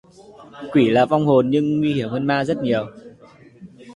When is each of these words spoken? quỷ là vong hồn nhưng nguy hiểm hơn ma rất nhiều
quỷ 0.71 0.89
là 0.89 1.05
vong 1.05 1.25
hồn 1.25 1.49
nhưng 1.49 1.77
nguy 1.79 1.93
hiểm 1.93 2.09
hơn 2.09 2.27
ma 2.27 2.43
rất 2.45 2.57
nhiều 2.57 2.85